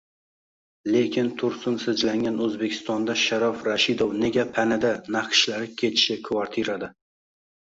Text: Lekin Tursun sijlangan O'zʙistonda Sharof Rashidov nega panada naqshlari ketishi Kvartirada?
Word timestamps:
Lekin 0.93 1.27
Tursun 1.41 1.75
sijlangan 1.83 2.39
O'zʙistonda 2.45 3.17
Sharof 3.25 3.61
Rashidov 3.69 4.17
nega 4.25 4.47
panada 4.57 4.95
naqshlari 5.17 5.71
ketishi 5.83 6.19
Kvartirada? 6.31 6.91